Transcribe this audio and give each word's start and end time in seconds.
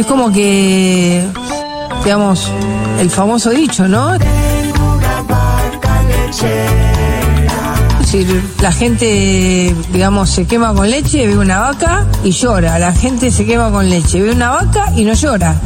es 0.00 0.06
como 0.06 0.32
que, 0.32 1.22
digamos, 2.04 2.50
el 2.98 3.10
famoso 3.10 3.50
dicho, 3.50 3.86
¿no? 3.86 4.16
Si 8.06 8.26
la 8.60 8.72
gente, 8.72 9.74
digamos, 9.92 10.30
se 10.30 10.46
quema 10.46 10.74
con 10.74 10.90
leche, 10.90 11.26
ve 11.26 11.36
una 11.36 11.60
vaca 11.60 12.06
y 12.24 12.30
llora. 12.30 12.78
La 12.78 12.92
gente 12.92 13.30
se 13.30 13.44
quema 13.44 13.70
con 13.70 13.88
leche, 13.88 14.22
ve 14.22 14.32
una 14.32 14.50
vaca 14.50 14.92
y 14.96 15.04
no 15.04 15.12
llora. 15.12 15.60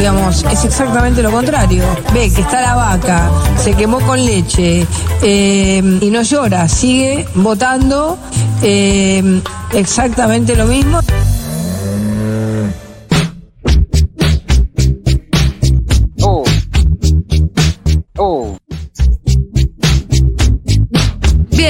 Digamos, 0.00 0.44
es 0.50 0.64
exactamente 0.64 1.22
lo 1.22 1.30
contrario. 1.30 1.84
Ve 2.14 2.32
que 2.32 2.40
está 2.40 2.62
la 2.62 2.74
vaca, 2.74 3.30
se 3.62 3.74
quemó 3.74 4.00
con 4.00 4.24
leche 4.24 4.86
eh, 5.20 5.98
y 6.00 6.10
no 6.10 6.22
llora, 6.22 6.66
sigue 6.68 7.28
votando 7.34 8.16
eh, 8.62 9.42
exactamente 9.74 10.56
lo 10.56 10.64
mismo. 10.64 11.00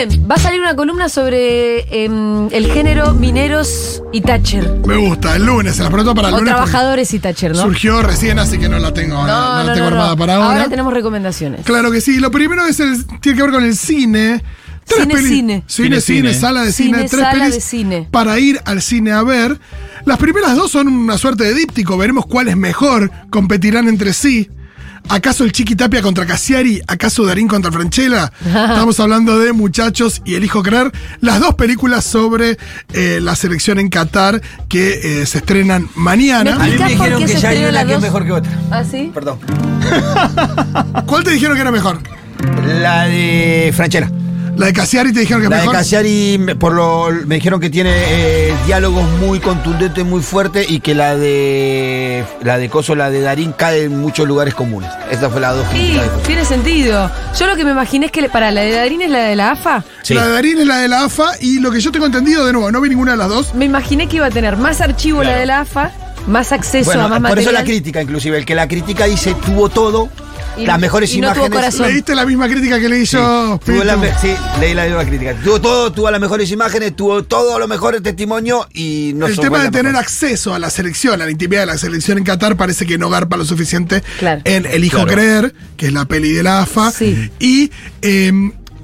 Bien, 0.07 0.27
va 0.31 0.37
a 0.37 0.39
salir 0.39 0.61
una 0.61 0.75
columna 0.75 1.11
sobre 1.11 2.05
em, 2.05 2.49
el 2.53 2.73
género 2.73 3.13
mineros 3.13 4.03
y 4.13 4.23
Thatcher. 4.23 4.79
Me 4.87 4.97
gusta, 4.97 5.37
el 5.37 5.45
lunes, 5.45 5.77
se 5.77 5.83
la 5.83 5.91
pronto 5.91 6.15
para 6.15 6.29
el 6.29 6.35
O 6.35 6.39
lunes. 6.39 6.55
trabajadores 6.55 7.13
y 7.13 7.19
Thatcher, 7.19 7.55
¿no? 7.55 7.61
Surgió 7.61 8.01
recién, 8.03 8.39
así 8.39 8.57
que 8.59 8.69
no 8.71 8.79
la 8.79 8.95
tengo, 8.95 9.17
no, 9.17 9.27
no 9.59 9.65
la 9.65 9.75
tengo 9.75 9.89
armada 9.89 10.17
para 10.17 10.37
ahora. 10.37 10.49
Ahora 10.53 10.69
tenemos 10.71 10.95
recomendaciones. 10.95 11.67
Claro 11.67 11.91
que 11.91 12.01
sí. 12.01 12.19
Lo 12.19 12.31
primero 12.31 12.65
es 12.67 12.81
el, 12.81 13.05
tiene 13.21 13.37
que 13.37 13.43
ver 13.43 13.53
con 13.53 13.63
el 13.65 13.77
cine. 13.77 14.43
Tres 14.87 15.03
Cine, 15.03 15.17
cine. 15.19 15.29
Cine, 15.29 15.63
Cine, 15.67 16.01
cine, 16.01 16.01
cine. 16.01 16.35
sala 16.35 16.63
de 16.63 16.73
Cine, 16.73 16.97
cine. 16.97 17.09
Tres 17.11 17.21
sala 17.21 17.33
pelis 17.33 17.55
de 17.55 17.61
cine. 17.61 18.09
para 18.11 18.39
ir 18.39 18.59
al 18.65 18.81
cine 18.81 19.13
a 19.13 19.23
ver. 19.23 19.61
Las 20.07 20.17
primeras 20.17 20.57
dos 20.57 20.71
son 20.71 20.89
una 20.89 21.19
suerte 21.19 21.45
de 21.45 21.53
díptico. 21.55 21.99
Veremos 21.99 22.25
cuál 22.25 22.49
es 22.49 22.57
mejor. 22.57 23.11
Competirán 23.29 23.87
entre 23.87 24.15
sí. 24.15 24.49
¿Acaso 25.09 25.45
el 25.45 25.53
Chiqui 25.53 25.75
Tapia 25.75 26.03
contra 26.03 26.27
Cassiari? 26.27 26.81
¿Acaso 26.87 27.25
Darín 27.25 27.49
contra 27.49 27.73
Franchella? 27.73 28.33
Estamos 28.45 29.01
hablando 29.01 29.39
de 29.39 29.53
Muchachos 29.53 30.23
y 30.25 30.35
Elijo 30.35 30.63
Creer. 30.63 30.93
Las 31.21 31.41
dos 31.41 31.55
películas 31.55 32.05
sobre 32.05 32.59
eh, 32.93 33.19
la 33.21 33.35
selección 33.35 33.79
en 33.79 33.89
Qatar 33.89 34.41
que 34.69 35.23
eh, 35.23 35.27
se 35.27 35.39
estrenan 35.39 35.89
mañana. 35.95 36.57
¿Me 36.57 36.63
A 36.63 36.67
mí 36.67 36.71
me 36.71 36.77
¿Explicás 36.77 36.93
por 36.93 37.07
dijeron 37.07 37.27
que 37.27 37.41
ya 37.41 37.49
hay 37.49 37.65
una 37.65 37.85
que 37.85 37.95
es 37.95 38.01
mejor 38.01 38.25
que 38.25 38.33
otra. 38.33 38.53
¿Ah, 38.71 38.85
sí? 38.85 39.11
Perdón. 39.13 39.39
¿Cuál 41.07 41.25
te 41.25 41.31
dijeron 41.31 41.57
que 41.57 41.63
era 41.63 41.73
mejor? 41.73 42.01
La 42.65 43.05
de 43.05 43.73
Franchella. 43.75 44.11
La 44.61 44.67
de 44.67 44.73
Cassiari 44.73 45.13
te 45.13 45.21
dijeron 45.21 45.43
que 45.43 45.49
La 45.49 45.57
de 45.57 45.63
mejor. 45.63 45.75
Cassiari, 45.77 46.37
me- 46.39 46.55
por 46.55 46.73
lo, 46.75 47.09
me 47.27 47.37
dijeron 47.37 47.61
que 47.61 47.71
tiene 47.71 47.91
eh, 47.95 48.55
diálogos 48.67 49.03
muy 49.19 49.41
contundentes, 49.41 50.05
muy 50.05 50.23
fuertes 50.23 50.71
y 50.71 50.81
que 50.81 50.95
la 50.95 51.17
de 51.17 52.25
la 52.43 52.59
de 52.59 52.69
Coso, 52.69 52.95
la 52.95 53.11
de 53.11 53.21
Darín 53.23 53.53
cae 53.53 53.85
en 53.85 53.99
muchos 53.99 54.29
lugares 54.29 54.55
comunes. 54.55 54.91
Esa 55.11 55.31
fue 55.31 55.41
la 55.41 55.53
dos. 55.53 55.67
Sí, 55.73 55.95
la 55.95 56.03
de- 56.05 56.09
tiene 56.27 56.45
sentido. 56.45 57.11
Yo 57.39 57.47
lo 57.47 57.57
que 57.57 57.65
me 57.65 57.71
imaginé 57.71 58.07
es 58.07 58.13
que 58.13 58.29
para 58.29 58.51
la 58.51 58.61
de 58.61 58.73
Darín 58.73 59.03
es 59.03 59.11
la 59.11 59.21
de 59.21 59.37
la 59.37 59.53
AFA. 59.53 59.83
Sí. 60.03 60.15
La 60.15 60.27
de 60.27 60.33
Darín 60.33 60.59
es 60.59 60.67
la 60.67 60.77
de 60.79 60.89
la 60.89 61.05
AFA 61.05 61.31
y 61.41 61.59
lo 61.61 61.71
que 61.71 61.81
yo 61.81 61.91
tengo 61.91 62.07
entendido, 62.07 62.45
de 62.47 62.53
nuevo, 62.53 62.71
no 62.71 62.81
vi 62.81 62.91
ninguna 62.91 63.13
de 63.13 63.19
las 63.19 63.29
dos. 63.29 63.55
Me 63.55 63.65
imaginé 63.65 64.09
que 64.09 64.17
iba 64.17 64.27
a 64.27 64.31
tener 64.31 64.57
más 64.57 64.81
archivo 64.81 65.23
la 65.25 65.37
de 65.37 65.47
la 65.47 65.61
AFA, 65.61 65.91
más 66.27 66.53
acceso 66.53 66.85
Bueno, 66.91 67.05
a 67.07 67.19
más 67.19 67.31
por 67.31 67.39
eso 67.39 67.51
la 67.51 67.61
material. 67.61 67.65
crítica, 67.65 68.03
inclusive. 68.03 68.37
El 68.37 68.45
que 68.45 68.55
la 68.55 68.69
crítica 68.69 69.07
dice 69.07 69.35
tuvo 69.47 69.69
todo, 69.71 70.09
Y- 70.57 70.67
las 70.67 70.79
mejores 70.81 71.15
y 71.15 71.21
no 71.21 71.29
tuvo 71.33 71.47
imágenes. 71.47 71.59
corazón. 71.75 71.87
Leíste 71.93 72.15
la 72.15 72.27
misma 72.27 72.49
crítica 72.49 72.79
que 72.81 72.89
leí 72.89 73.07
Sí, 73.07 73.17
yo. 73.17 73.61
tuvo 73.65 73.85
la 73.85 73.97
me- 73.97 74.13
sí, 74.21 74.33
leí 74.61 74.75
la 74.75 74.85
misma 74.85 75.05
crítica. 75.05 75.35
Tuvo 75.43 75.61
todo, 75.61 75.93
tuvo 75.93 76.11
las 76.11 76.21
mejores 76.21 76.51
imágenes, 76.51 76.95
tuvo 76.97 77.23
todo 77.23 77.59
lo 77.59 77.69
mejor 77.69 78.01
testimonio 78.01 78.67
y 78.75 79.13
no 79.15 79.27
el 79.27 79.39
tema 79.39 79.59
de 79.63 79.71
tener 79.71 79.93
mejor. 79.93 80.03
acceso 80.05 80.55
a 80.55 80.59
la 80.59 80.71
selección, 80.71 81.15
a 81.23 81.25
la 81.25 81.31
intimidad 81.31 81.61
de 81.63 81.67
la 81.67 81.79
selección 81.79 82.19
en 82.19 82.25
Qatar, 82.25 82.57
parece 82.57 82.87
que 82.87 82.99
no 82.99 83.09
garpa 83.11 83.37
lo 83.37 83.45
suficiente 83.45 84.03
Claro. 84.19 84.43
en 84.45 84.67
El 84.67 84.85
Hijo 84.85 84.99
Claro. 85.05 85.13
Creer, 85.13 85.55
que 85.77 85.87
es 85.87 85.93
la 85.93 86.05
peli 86.07 86.33
de 86.33 86.43
la 86.43 86.63
AFA. 86.63 86.91
Sí. 86.91 87.31
Y, 87.39 87.71
eh, 88.03 88.33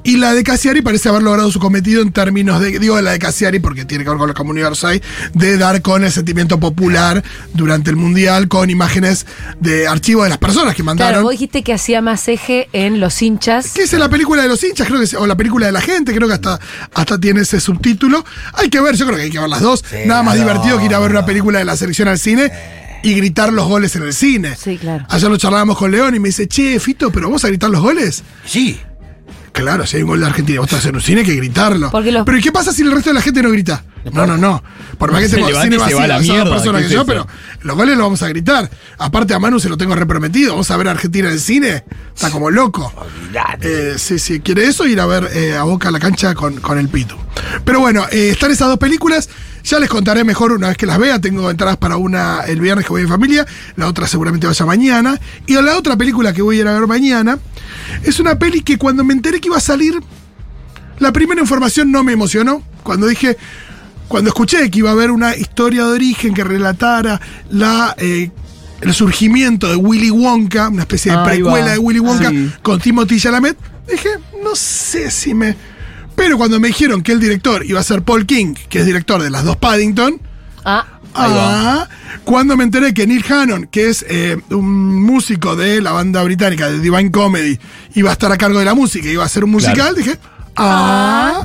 y 0.06 0.16
la 0.16 0.32
de 0.34 0.42
Cassiari 0.42 0.82
parece 0.82 1.08
haber 1.08 1.22
logrado 1.22 1.50
su 1.50 1.58
cometido 1.58 2.00
en 2.02 2.12
términos 2.12 2.60
de, 2.60 2.78
digo 2.78 3.00
la 3.00 3.12
de 3.12 3.18
Cassiari 3.18 3.58
porque 3.58 3.84
tiene 3.84 4.04
que 4.04 4.10
ver 4.10 4.18
con 4.18 4.28
la 4.28 4.34
comunidad 4.34 4.68
Orsay, 4.70 5.02
de 5.34 5.56
dar 5.58 5.82
con 5.82 6.04
el 6.04 6.12
sentimiento 6.12 6.58
popular 6.60 7.22
durante 7.54 7.90
el 7.90 7.96
Mundial, 7.96 8.48
con 8.48 8.70
imágenes 8.70 9.26
de 9.60 9.86
archivo 9.88 10.22
de 10.24 10.30
las 10.30 10.38
personas 10.38 10.74
que 10.74 10.82
mandaron. 10.82 11.12
Claro, 11.12 11.22
vos 11.24 11.32
dijiste 11.32 11.62
que 11.62 11.72
hacía 11.72 12.00
más 12.00 12.26
eje 12.28 12.68
en 12.72 13.00
los 13.00 13.20
hinchas. 13.22 13.72
¿Qué 13.74 13.82
es 13.82 13.92
la 13.94 14.08
película 14.08 14.42
de 14.42 14.48
los 14.48 14.62
hinchas? 14.62 14.86
Creo 14.86 14.98
que 14.98 15.04
es- 15.04 15.14
o 15.14 15.26
la 15.26 15.36
película 15.36 15.66
de 15.66 15.72
la 15.72 15.80
gente, 15.80 16.14
creo 16.14 16.28
que 16.28 16.34
hasta, 16.34 16.58
hasta 16.94 17.18
tiene 17.18 17.40
ese 17.42 17.60
subtítulo. 17.60 18.24
Hay 18.54 18.68
que 18.70 18.80
ver, 18.80 18.96
yo 18.96 19.06
creo 19.06 19.16
que 19.18 19.24
hay 19.24 19.30
que 19.30 19.38
ver 19.38 19.48
las 19.48 19.60
dos. 19.60 19.84
Sí, 19.88 19.96
Nada 20.06 20.22
más 20.22 20.36
no, 20.36 20.42
divertido 20.42 20.78
que 20.78 20.84
ir 20.86 20.94
a 20.94 20.98
ver 20.98 21.10
una 21.10 21.26
película 21.26 21.58
de 21.58 21.64
la 21.64 21.76
selección 21.76 22.08
al 22.08 22.18
cine 22.18 22.50
y 23.02 23.14
gritar 23.14 23.52
los 23.52 23.66
goles 23.68 23.94
en 23.96 24.02
el 24.02 24.14
cine. 24.14 24.56
Sí, 24.56 24.78
claro. 24.78 25.04
Ayer 25.08 25.30
lo 25.30 25.36
charlábamos 25.36 25.76
con 25.78 25.90
León 25.90 26.14
y 26.14 26.18
me 26.20 26.28
dice, 26.28 26.46
che, 26.48 26.78
Fito, 26.80 27.10
¿pero 27.10 27.26
vamos 27.26 27.44
a 27.44 27.48
gritar 27.48 27.70
los 27.70 27.80
goles? 27.80 28.22
Sí. 28.44 28.80
Claro, 29.56 29.86
si 29.86 29.96
hay 29.96 30.02
un 30.02 30.10
gol 30.10 30.20
de 30.20 30.26
Argentina, 30.26 30.60
vos 30.60 30.70
estás 30.70 30.84
en 30.86 30.96
un 30.96 31.00
cine, 31.00 31.20
hay 31.22 31.26
que 31.26 31.34
gritarlo. 31.34 31.90
Los- 31.92 32.24
Pero 32.26 32.36
¿y 32.38 32.42
qué 32.42 32.52
pasa 32.52 32.72
si 32.72 32.82
el 32.82 32.92
resto 32.92 33.08
de 33.10 33.14
la 33.14 33.22
gente 33.22 33.42
no 33.42 33.50
grita? 33.50 33.84
No, 34.12 34.26
no, 34.26 34.36
no. 34.36 34.62
Por 34.98 35.10
más 35.10 35.22
que 35.22 35.28
Se 35.28 35.36
tengo 35.36 35.48
cine 35.48 35.76
y 35.76 35.78
se 35.78 35.78
va 35.78 35.84
vacío, 35.84 36.00
a 36.00 36.06
la 36.06 36.14
esas 36.16 36.26
dos 36.26 36.34
mierda, 36.36 36.50
personas 36.52 36.82
¿qué 36.82 36.82
que 36.82 36.86
es 36.88 36.92
yo, 36.94 37.00
eso? 37.00 37.06
pero 37.06 37.26
los 37.62 37.76
goles 37.76 37.96
los 37.96 38.04
vamos 38.04 38.22
a 38.22 38.28
gritar. 38.28 38.70
Aparte 38.98 39.34
a 39.34 39.38
Manu 39.38 39.58
se 39.58 39.68
lo 39.70 39.76
tengo 39.78 39.94
reprometido, 39.96 40.52
vamos 40.52 40.70
a 40.70 40.76
ver 40.76 40.88
a 40.88 40.90
Argentina 40.92 41.28
en 41.28 41.34
el 41.34 41.40
cine. 41.40 41.84
Está 42.14 42.30
como 42.30 42.50
loco. 42.50 42.92
Eh, 43.62 43.94
sí, 43.98 44.18
sí, 44.18 44.40
quiere 44.40 44.66
eso, 44.66 44.86
ir 44.86 45.00
a 45.00 45.06
ver 45.06 45.28
eh, 45.32 45.56
a 45.56 45.62
Boca 45.64 45.88
a 45.88 45.90
la 45.90 45.98
cancha 45.98 46.34
con, 46.34 46.60
con 46.60 46.78
el 46.78 46.88
Pitu. 46.88 47.16
Pero 47.64 47.80
bueno, 47.80 48.04
eh, 48.12 48.30
están 48.30 48.50
esas 48.50 48.68
dos 48.68 48.78
películas. 48.78 49.28
Ya 49.66 49.80
les 49.80 49.88
contaré 49.88 50.22
mejor 50.22 50.52
una 50.52 50.68
vez 50.68 50.76
que 50.76 50.86
las 50.86 50.96
vea. 50.98 51.20
Tengo 51.20 51.50
entradas 51.50 51.76
para 51.76 51.96
una 51.96 52.42
el 52.46 52.60
viernes 52.60 52.84
que 52.86 52.92
voy 52.92 53.02
en 53.02 53.08
familia, 53.08 53.44
la 53.74 53.88
otra 53.88 54.06
seguramente 54.06 54.46
vaya 54.46 54.64
mañana. 54.64 55.20
Y 55.46 55.54
la 55.54 55.76
otra 55.76 55.96
película 55.96 56.32
que 56.32 56.40
voy 56.40 56.58
a 56.58 56.60
ir 56.60 56.68
a 56.68 56.72
ver 56.78 56.86
mañana 56.86 57.38
es 58.04 58.20
una 58.20 58.38
peli 58.38 58.60
que 58.62 58.78
cuando 58.78 59.02
me 59.02 59.12
enteré 59.12 59.40
que 59.40 59.48
iba 59.48 59.56
a 59.56 59.60
salir, 59.60 59.94
la 61.00 61.12
primera 61.12 61.40
información 61.40 61.90
no 61.90 62.04
me 62.04 62.12
emocionó. 62.12 62.62
Cuando 62.84 63.08
dije, 63.08 63.36
cuando 64.06 64.28
escuché 64.30 64.70
que 64.70 64.78
iba 64.78 64.90
a 64.90 64.92
haber 64.92 65.10
una 65.10 65.34
historia 65.34 65.84
de 65.84 65.92
origen 65.94 66.32
que 66.32 66.44
relatara 66.44 67.20
la, 67.50 67.92
eh, 67.98 68.30
el 68.82 68.94
surgimiento 68.94 69.68
de 69.68 69.74
Willy 69.74 70.10
Wonka, 70.10 70.68
una 70.68 70.82
especie 70.82 71.10
de 71.10 71.18
Ahí 71.18 71.24
precuela 71.24 71.66
va. 71.66 71.72
de 71.72 71.78
Willy 71.78 71.98
Wonka 71.98 72.30
Sí. 72.30 72.52
con 72.62 72.78
Timothy 72.78 73.18
Chalamet, 73.18 73.56
dije, 73.90 74.10
no 74.44 74.54
sé 74.54 75.10
si 75.10 75.34
me... 75.34 75.56
Pero 76.16 76.36
cuando 76.38 76.58
me 76.58 76.68
dijeron 76.68 77.02
que 77.02 77.12
el 77.12 77.20
director 77.20 77.64
iba 77.64 77.78
a 77.80 77.82
ser 77.84 78.02
Paul 78.02 78.26
King, 78.26 78.54
que 78.68 78.80
es 78.80 78.86
director 78.86 79.22
de 79.22 79.30
las 79.30 79.44
dos 79.44 79.56
Paddington, 79.56 80.20
Ah, 80.64 80.84
Ah, 81.18 81.88
cuando 82.24 82.56
me 82.58 82.64
enteré 82.64 82.92
que 82.92 83.06
Neil 83.06 83.24
Hannon, 83.26 83.68
que 83.68 83.88
es 83.88 84.04
eh, 84.08 84.36
un 84.50 85.02
músico 85.02 85.56
de 85.56 85.80
la 85.80 85.92
banda 85.92 86.22
británica 86.22 86.68
de 86.68 86.78
Divine 86.80 87.10
Comedy, 87.10 87.58
iba 87.94 88.10
a 88.10 88.12
estar 88.12 88.30
a 88.32 88.36
cargo 88.36 88.58
de 88.58 88.66
la 88.66 88.74
música, 88.74 89.08
iba 89.08 89.24
a 89.24 89.28
ser 89.28 89.44
un 89.44 89.50
musical, 89.50 89.76
Claro. 89.76 89.94
dije, 89.94 90.18
ah. 90.56 91.42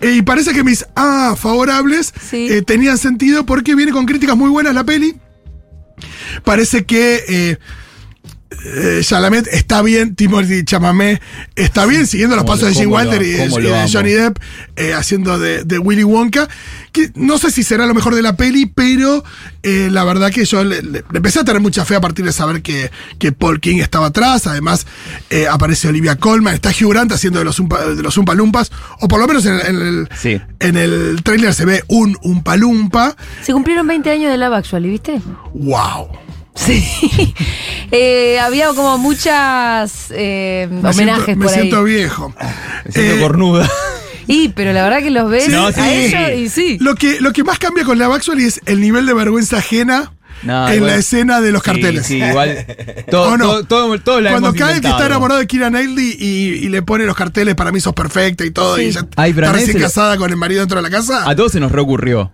Eh, 0.00 0.12
y 0.16 0.22
parece 0.22 0.52
que 0.54 0.64
mis 0.64 0.86
ah 0.96 1.34
favorables 1.36 2.12
Sí. 2.30 2.46
eh, 2.50 2.62
tenían 2.62 2.96
sentido 2.96 3.44
porque 3.44 3.74
viene 3.74 3.92
con 3.92 4.06
críticas 4.06 4.36
muy 4.36 4.48
buenas 4.48 4.72
la 4.74 4.84
peli. 4.84 5.14
Parece 6.44 6.84
que 6.84 7.58
eh, 8.64 8.98
eh, 8.98 9.00
Chalamet 9.02 9.46
está 9.52 9.82
bien, 9.82 10.14
Timothy 10.14 10.64
Chamamé 10.64 11.20
está 11.56 11.86
bien, 11.86 12.06
siguiendo 12.06 12.36
los 12.36 12.44
pasos 12.44 12.68
de 12.68 12.74
Jim 12.74 12.90
Walter 12.90 13.20
lo- 13.20 13.26
y 13.26 13.30
de, 13.30 13.46
y. 13.46 13.92
Johnny 13.92 14.10
Depp 14.12 14.38
eh, 14.76 14.94
haciendo 14.94 15.38
de, 15.38 15.64
de 15.64 15.78
Willy 15.78 16.04
Wonka. 16.04 16.48
Que 16.92 17.10
no 17.14 17.38
sé 17.38 17.50
si 17.50 17.62
será 17.62 17.86
lo 17.86 17.94
mejor 17.94 18.14
de 18.14 18.20
la 18.22 18.36
peli, 18.36 18.66
pero 18.66 19.24
eh, 19.62 19.88
la 19.90 20.04
verdad 20.04 20.30
que 20.30 20.44
yo 20.44 20.62
le, 20.62 20.82
le- 20.82 21.02
le 21.10 21.16
empecé 21.16 21.40
a 21.40 21.44
tener 21.44 21.60
mucha 21.62 21.84
fe 21.86 21.94
a 21.94 22.00
partir 22.02 22.24
de 22.24 22.32
saber 22.32 22.60
que, 22.62 22.90
que 23.18 23.32
Paul 23.32 23.60
King 23.60 23.78
estaba 23.78 24.06
atrás. 24.08 24.46
Además, 24.46 24.86
eh, 25.30 25.46
aparece 25.48 25.88
Olivia 25.88 26.16
Colman, 26.16 26.54
está 26.54 26.68
Hugh 26.70 26.90
Grant 26.90 27.10
haciendo 27.12 27.38
de 27.38 27.46
los, 27.46 27.58
Umpa, 27.58 27.84
de 27.86 28.02
los 28.02 28.16
Umpa 28.18 28.34
Lumpas, 28.34 28.70
o 29.00 29.08
por 29.08 29.20
lo 29.20 29.26
menos 29.26 29.46
en, 29.46 29.54
el- 29.54 29.66
en 29.66 29.76
el, 29.86 30.08
Sí. 30.18 30.40
en 30.60 30.76
el 30.76 31.20
trailer 31.24 31.54
se 31.54 31.64
ve 31.64 31.82
un 31.88 32.16
Umpa 32.22 32.56
Lumpa. 32.56 33.16
se 33.42 33.52
cumplieron 33.54 33.86
20 33.86 34.10
años 34.10 34.30
de 34.30 34.36
Love 34.36 34.52
Actually, 34.54 34.90
¿viste? 34.90 35.20
¡Wow! 35.54 36.08
Sí. 36.54 36.84
Eh, 37.94 38.40
había 38.40 38.68
como 38.68 38.96
muchas 38.96 40.06
eh, 40.12 40.66
Me 40.70 40.78
homenajes 40.88 41.24
siento, 41.26 41.38
me 41.40 41.44
por 41.44 41.48
ahí. 41.54 41.60
siento 41.60 41.84
viejo. 41.84 42.34
Me 42.86 42.92
siento 42.92 43.14
Eh, 43.16 43.20
cornuda. 43.20 43.70
Y, 44.26 44.48
pero 44.48 44.72
la 44.72 44.82
verdad 44.84 45.00
que 45.02 45.10
los 45.10 45.28
ves 45.30 45.44
Sí, 45.44 45.50
No, 45.52 45.66
a 45.66 45.72
sí. 45.74 45.80
ellos 45.84 46.38
y 46.38 46.48
sí. 46.48 46.78
Lo 46.80 46.94
que, 46.94 47.20
lo 47.20 47.34
que 47.34 47.44
más 47.44 47.58
cambia 47.58 47.84
con 47.84 47.98
la 47.98 48.06
Actually 48.06 48.46
es 48.46 48.62
el 48.64 48.80
nivel 48.80 49.04
de 49.04 49.12
vergüenza 49.12 49.58
ajena 49.58 50.10
No, 50.42 50.68
en 50.68 50.76
igual- 50.76 50.90
la 50.90 50.96
escena 50.96 51.40
de 51.42 51.52
los 51.52 51.60
Sí, 51.62 51.66
carteles. 51.66 52.06
Sí, 52.06 52.16
igual. 52.22 52.64
Todo, 53.10 53.28
¿O 53.32 53.36
no? 53.36 53.44
todo, 53.46 53.64
todo, 53.64 53.98
todo 54.00 54.20
la 54.22 54.30
Cuando 54.30 54.48
hemos 54.48 54.58
cae 54.60 54.76
el 54.76 54.80
que 54.80 54.88
está 54.88 55.04
enamorado 55.04 55.38
de 55.38 55.46
Kira 55.46 55.68
Knightley 55.68 56.16
y, 56.18 56.24
y 56.64 56.68
le 56.70 56.80
pone 56.80 57.04
los 57.04 57.14
carteles 57.16 57.54
para 57.56 57.72
mí 57.72 57.80
sos 57.80 57.92
perfecta 57.92 58.42
y 58.46 58.50
todo, 58.52 58.76
Sí. 58.76 58.84
y 58.84 58.90
ya 58.92 59.06
Ay, 59.16 59.34
pero 59.34 59.48
está 59.48 59.58
recién 59.58 59.78
casada 59.78 60.16
con 60.16 60.30
el 60.30 60.36
marido 60.36 60.60
dentro 60.60 60.76
de 60.80 60.88
la 60.88 60.96
casa, 60.96 61.28
A 61.28 61.36
todos 61.36 61.52
se 61.52 61.60
nos 61.60 61.72
reocurrió. 61.72 62.32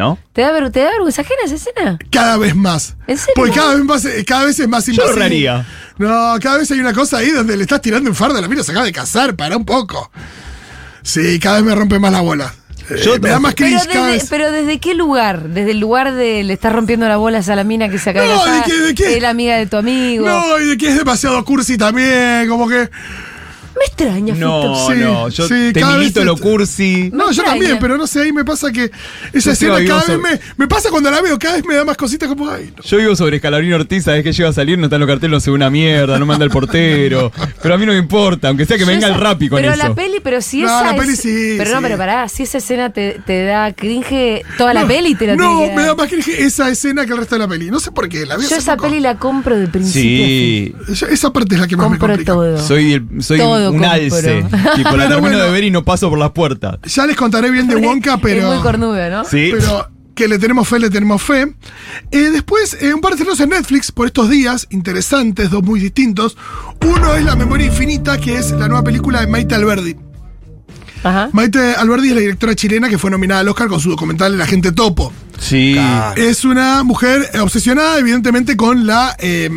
¿No? 0.00 0.18
¿Te 0.32 0.40
da, 0.40 0.50
ver- 0.50 0.70
¿Te 0.70 0.80
da 0.80 0.90
vergüenza 0.92 1.20
ajena 1.20 1.40
esa 1.44 1.56
escena? 1.56 1.98
cada 2.10 2.38
vez 2.38 2.56
más. 2.56 2.96
¿En 3.06 3.18
serio? 3.18 3.34
Porque 3.36 3.52
cada 3.52 3.74
vez, 3.74 3.84
más, 3.84 4.06
cada 4.26 4.44
vez 4.46 4.58
es 4.58 4.66
más 4.66 4.86
Yo. 4.86 5.02
No, 5.98 6.34
cada 6.40 6.56
vez 6.56 6.70
hay 6.70 6.80
una 6.80 6.94
cosa 6.94 7.18
ahí 7.18 7.30
donde 7.30 7.54
le 7.54 7.62
estás 7.64 7.82
tirando 7.82 8.08
un 8.08 8.16
fardo 8.16 8.38
a 8.38 8.40
la 8.40 8.48
mira, 8.48 8.62
se 8.62 8.70
acaba 8.70 8.86
de 8.86 8.92
casar, 8.92 9.36
para 9.36 9.58
un 9.58 9.66
poco. 9.66 10.10
Sí, 11.02 11.38
cada 11.38 11.56
vez 11.56 11.64
me 11.66 11.74
rompe 11.74 11.98
más 11.98 12.12
la 12.12 12.22
bola. 12.22 12.54
Yo- 13.04 13.20
me 13.20 13.28
da 13.28 13.38
más 13.38 13.54
Pero 13.54 13.68
cringe 13.68 13.86
cada 13.92 14.06
desde, 14.06 14.18
vez. 14.20 14.26
pero 14.30 14.50
¿desde 14.50 14.80
qué 14.80 14.94
lugar? 14.94 15.42
¿Desde 15.50 15.72
el 15.72 15.78
lugar 15.80 16.14
de 16.14 16.42
le 16.44 16.52
estás 16.54 16.72
rompiendo 16.72 17.06
la 17.06 17.18
bola 17.18 17.36
a 17.36 17.40
esa 17.42 17.54
la 17.54 17.62
mina 17.64 17.88
que 17.90 17.98
se 17.98 18.08
acaba 18.10 18.26
No, 18.26 18.32
de 18.46 18.50
¿de 18.52 18.56
casar? 18.58 18.64
qué- 18.70 18.78
de 18.80 18.94
qué? 18.94 19.16
Es 19.16 19.22
la 19.22 19.28
amiga 19.30 19.56
de 19.58 19.66
tu 19.66 19.76
amigo. 19.76 20.26
No, 20.26 20.58
y 20.58 20.64
de 20.66 20.78
que 20.78 20.88
es 20.88 20.96
demasiado 20.96 21.44
cursi 21.44 21.76
también, 21.76 22.48
como 22.48 22.66
que. 22.68 22.88
Me 23.78 23.84
extraña, 23.84 24.34
No, 24.34 24.62
Fito. 24.62 24.86
Sí, 24.94 25.00
no, 25.00 25.28
yo 25.28 25.46
sí, 25.48 25.70
te 25.72 25.80
cada 25.80 25.96
milito 25.96 26.24
lo 26.24 26.34
te- 26.34 26.40
cursi. 26.42 27.10
No, 27.12 27.26
yo 27.26 27.30
extraña. 27.42 27.50
también, 27.52 27.78
pero 27.80 27.96
no 27.96 28.06
sé, 28.06 28.22
ahí 28.22 28.32
me 28.32 28.44
pasa 28.44 28.72
que 28.72 28.90
esa 29.32 29.50
Yo 29.50 29.52
escena 29.52 29.74
cada 29.86 30.04
vez 30.04 30.18
me, 30.18 30.40
me 30.56 30.66
pasa 30.68 30.90
cuando 30.90 31.10
la 31.10 31.20
veo, 31.22 31.38
cada 31.38 31.54
vez 31.54 31.64
me 31.64 31.74
da 31.76 31.84
más 31.84 31.96
cositas 31.96 32.28
como, 32.28 32.50
ay, 32.50 32.72
no. 32.76 32.82
Yo 32.82 32.96
vivo 32.98 33.14
sobre 33.14 33.36
Escalabrín 33.36 33.72
Ortiz, 33.72 34.04
sabes 34.04 34.24
que 34.24 34.32
llega 34.32 34.48
a 34.48 34.52
salir, 34.52 34.76
no 34.76 34.84
está 34.86 34.96
en 34.96 35.00
los 35.00 35.08
carteles, 35.08 35.30
no 35.32 35.40
se 35.40 35.50
ve 35.50 35.54
una 35.54 35.70
mierda, 35.70 36.18
no 36.18 36.26
manda 36.26 36.44
el 36.44 36.50
portero. 36.50 37.30
Pero 37.62 37.74
a 37.74 37.78
mí 37.78 37.86
no 37.86 37.92
me 37.92 37.98
importa, 37.98 38.48
aunque 38.48 38.66
sea 38.66 38.76
que 38.76 38.84
me 38.84 38.92
Yo 38.92 38.96
venga 38.98 39.06
esa- 39.08 39.16
el 39.16 39.20
rapi 39.22 39.48
con 39.48 39.60
pero 39.60 39.72
eso. 39.72 39.88
la 39.88 39.94
peli, 39.94 40.16
pero 40.22 40.40
si 40.42 40.62
No, 40.62 40.66
esa 40.66 40.92
la 40.92 40.96
peli 40.98 41.12
es- 41.12 41.20
sí, 41.20 41.54
Pero 41.58 41.70
no, 41.70 41.76
sí. 41.78 41.82
pero 41.84 41.96
pará, 41.98 42.28
si 42.28 42.42
esa 42.42 42.58
escena 42.58 42.90
te, 42.92 43.20
te 43.26 43.44
da 43.44 43.72
cringe, 43.72 44.42
toda 44.58 44.74
la 44.74 44.82
No, 44.82 44.88
peli 44.88 45.14
te 45.14 45.26
la 45.28 45.36
No, 45.36 45.58
tiene 45.58 45.68
que 45.70 45.76
me 45.76 45.82
da 45.82 45.88
dar. 45.88 45.96
más 45.96 46.08
que 46.08 46.44
esa 46.44 46.68
escena 46.70 47.06
que 47.06 47.12
el 47.12 47.18
resto 47.18 47.34
de 47.36 47.38
la 47.40 47.48
peli. 47.48 47.70
No 47.70 47.78
sé 47.80 47.92
por 47.92 48.08
qué, 48.08 48.26
la 48.26 48.36
veo 48.36 48.48
Yo 48.48 48.56
esa 48.56 48.76
poco. 48.76 48.88
peli 48.88 49.00
la 49.00 49.16
compro 49.18 49.56
de 49.56 49.68
principio 49.68 50.24
a 50.24 50.26
fin. 50.26 50.96
Sí. 50.96 51.04
Esa- 51.10 51.30
parte 51.32 51.54
es 51.54 51.60
la 51.60 51.68
que 51.68 51.76
más 51.76 51.88
me 51.88 51.96
Compro 51.98 52.08
complica. 52.08 52.32
todo. 52.32 52.58
Soy, 52.58 52.94
el- 52.94 53.22
soy 53.22 53.38
Todo 53.60 53.70
un 53.72 53.78
compro. 53.78 53.90
alce. 53.90 54.44
Tipo, 54.76 54.96
la 54.96 55.08
termino 55.08 55.20
bueno. 55.20 55.38
de 55.38 55.50
ver 55.50 55.64
y 55.64 55.70
no 55.70 55.84
paso 55.84 56.08
por 56.10 56.18
las 56.18 56.30
puertas. 56.32 56.78
Ya 56.84 57.06
les 57.06 57.16
contaré 57.16 57.50
bien 57.50 57.66
de 57.66 57.76
Wonka, 57.86 58.14
Es 58.14 58.20
pero. 58.22 58.46
muy 58.52 58.58
cornuda, 58.62 59.08
¿no? 59.10 59.24
Sí. 59.24 59.50
Pero 59.52 59.88
que 60.14 60.28
le 60.28 60.38
tenemos 60.38 60.68
fe, 60.68 60.78
le 60.78 60.90
tenemos 60.90 61.22
fe. 61.22 61.54
Eh, 62.10 62.18
después, 62.30 62.76
eh, 62.80 62.92
un 62.92 63.00
par 63.00 63.12
de 63.12 63.16
estrenos 63.16 63.40
en 63.40 63.48
Netflix 63.50 63.90
por 63.90 64.06
estos 64.06 64.28
días, 64.28 64.66
interesantes, 64.70 65.48
dos 65.50 65.62
muy 65.62 65.80
distintos. 65.80 66.36
Uno 66.84 67.14
es 67.14 67.24
La 67.24 67.36
Memoria 67.36 67.66
Infinita, 67.68 68.18
que 68.18 68.36
es 68.36 68.50
la 68.50 68.68
nueva 68.68 68.84
película 68.84 69.20
de 69.20 69.28
Maite 69.28 69.54
Alberdi. 69.54 69.96
Ajá. 71.02 71.30
Maite 71.32 71.74
Alberdi 71.74 72.08
es 72.08 72.14
la 72.14 72.20
directora 72.20 72.54
chilena 72.54 72.90
que 72.90 72.98
fue 72.98 73.10
nominada 73.10 73.40
al 73.40 73.48
Oscar 73.48 73.68
con 73.68 73.80
su 73.80 73.88
documental 73.88 74.34
El 74.34 74.42
Agente 74.42 74.72
Topo. 74.72 75.10
Sí. 75.38 75.80
Es 76.16 76.44
una 76.44 76.82
mujer 76.82 77.30
obsesionada, 77.40 77.98
evidentemente, 77.98 78.58
con 78.58 78.86
la 78.86 79.16
eh, 79.18 79.48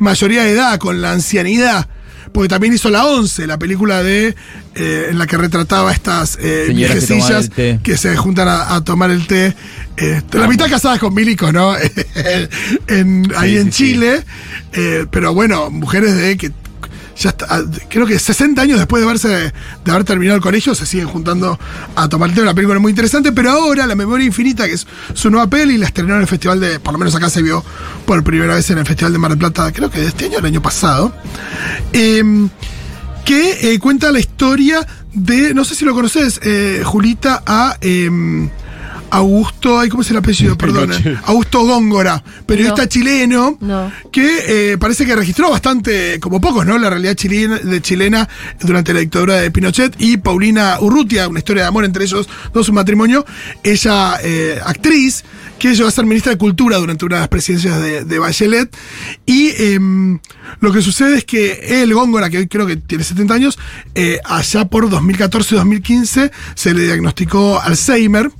mayoría 0.00 0.42
de 0.42 0.50
edad, 0.50 0.78
con 0.78 1.00
la 1.00 1.12
ancianidad. 1.12 1.86
Porque 2.32 2.48
también 2.48 2.72
hizo 2.72 2.88
La 2.88 3.04
Once, 3.04 3.46
la 3.46 3.58
película 3.58 4.02
de 4.02 4.34
eh, 4.74 5.06
en 5.10 5.18
la 5.18 5.26
que 5.26 5.36
retrataba 5.36 5.90
a 5.90 5.92
estas 5.92 6.36
eh, 6.40 6.64
que 6.68 6.72
viejecillas 6.72 7.50
que 7.82 7.96
se 7.98 8.16
juntan 8.16 8.48
a, 8.48 8.74
a 8.74 8.82
tomar 8.82 9.10
el 9.10 9.26
té. 9.26 9.54
Eh, 9.98 10.22
la 10.32 10.48
mitad 10.48 10.68
casadas 10.70 10.98
con 10.98 11.12
milicos, 11.14 11.52
¿no? 11.52 11.74
En- 12.88 13.30
ahí 13.36 13.56
en 13.56 13.72
sí, 13.72 13.84
sí. 13.86 13.92
Chile. 13.92 14.22
Eh, 14.72 15.06
pero 15.10 15.34
bueno, 15.34 15.70
mujeres 15.70 16.16
de 16.16 16.36
que 16.38 16.50
ya 17.22 17.30
está- 17.30 17.46
ah, 17.48 17.62
creo 17.88 18.04
que 18.06 18.18
60 18.18 18.60
años 18.62 18.78
después 18.78 19.00
de 19.00 19.06
haberse 19.08 19.52
haber 19.86 20.04
terminado 20.04 20.36
el 20.36 20.42
colegio 20.42 20.74
se 20.74 20.86
siguen 20.86 21.06
juntando 21.06 21.58
a 21.94 22.08
tomar 22.08 22.30
el 22.30 22.34
té, 22.34 22.42
una 22.42 22.52
película 22.54 22.78
muy 22.80 22.90
interesante, 22.90 23.30
pero 23.32 23.50
ahora 23.50 23.86
La 23.86 23.94
Memoria 23.94 24.26
Infinita, 24.26 24.66
que 24.66 24.74
es 24.74 24.86
su 25.14 25.30
nueva 25.30 25.46
peli, 25.48 25.78
la 25.78 25.86
estrenó 25.86 26.14
en 26.16 26.22
el 26.22 26.26
festival 26.26 26.58
de, 26.60 26.80
por 26.80 26.92
lo 26.92 26.98
menos 26.98 27.14
acá 27.14 27.30
se 27.30 27.42
vio 27.42 27.64
por 28.06 28.22
primera 28.24 28.54
vez 28.56 28.68
en 28.70 28.78
el 28.78 28.86
Festival 28.86 29.12
de 29.12 29.18
Mar 29.18 29.30
del 29.30 29.38
Plata, 29.38 29.70
creo 29.72 29.90
que 29.90 30.00
de 30.00 30.06
este 30.08 30.24
año 30.26 30.38
el 30.38 30.46
año 30.46 30.60
pasado. 30.62 31.14
Em, 31.92 32.48
que 33.24 33.72
eh, 33.72 33.78
cuenta 33.78 34.10
la 34.10 34.18
historia 34.18 34.84
de, 35.14 35.54
no 35.54 35.64
sé 35.64 35.74
si 35.76 35.84
lo 35.84 35.94
conoces, 35.94 36.40
eh, 36.42 36.82
Julita, 36.84 37.42
a 37.46 37.76
em, 37.80 38.48
Augusto, 39.12 39.78
ay, 39.78 39.88
¿cómo 39.90 40.02
es 40.02 40.10
el 40.10 40.16
apellido? 40.16 40.56
Perdón. 40.56 40.88
Pinochet. 40.88 41.18
Augusto 41.26 41.60
Góngora, 41.66 42.24
periodista 42.46 42.82
No. 42.82 42.88
chileno, 42.88 43.58
No. 43.60 43.92
que 44.10 44.72
eh, 44.72 44.78
parece 44.78 45.04
que 45.04 45.14
registró 45.14 45.50
bastante, 45.50 46.18
como 46.18 46.40
pocos, 46.40 46.64
¿no? 46.64 46.78
La 46.78 46.88
realidad 46.88 47.14
chilena, 47.14 47.58
de 47.58 47.82
chilena 47.82 48.26
durante 48.60 48.94
la 48.94 49.00
dictadura 49.00 49.34
de 49.36 49.50
Pinochet 49.50 49.94
y 49.98 50.16
Paulina 50.16 50.78
Urrutia, 50.80 51.28
una 51.28 51.40
historia 51.40 51.64
de 51.64 51.68
amor 51.68 51.84
entre 51.84 52.04
ellos 52.04 52.26
dos, 52.54 52.68
un 52.70 52.74
matrimonio. 52.76 53.26
Ella, 53.62 54.16
eh, 54.22 54.58
actriz, 54.64 55.24
que 55.58 55.74
llegó 55.76 55.88
a 55.88 55.92
ser 55.92 56.06
ministra 56.06 56.32
de 56.32 56.38
Cultura 56.38 56.78
durante 56.78 57.04
una 57.04 57.16
de 57.16 57.20
las 57.20 57.28
presidencias 57.28 57.80
de, 57.80 58.04
de 58.04 58.18
Bachelet. 58.18 58.74
Y 59.26 59.50
em, 59.62 60.18
lo 60.60 60.72
que 60.72 60.82
sucede 60.82 61.18
es 61.18 61.24
que 61.24 61.82
él, 61.82 61.92
Góngora, 61.94 62.30
que 62.30 62.38
hoy 62.38 62.48
creo 62.48 62.66
que 62.66 62.76
tiene 62.76 63.04
70 63.04 63.34
años, 63.34 63.58
eh, 63.94 64.18
allá 64.24 64.64
por 64.64 64.88
2014-2015 64.90 66.30
se 66.54 66.74
le 66.74 66.84
diagnosticó 66.84 67.60
Alzheimer. 67.60 68.30